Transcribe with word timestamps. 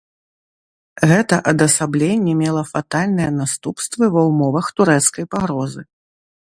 Гэта 1.11 1.35
адасабленне 1.51 2.33
мела 2.41 2.63
фатальныя 2.73 3.29
наступствы 3.41 4.03
ва 4.19 4.29
ўмовах 4.31 4.65
турэцкай 4.81 5.25
пагрозы. 5.35 5.81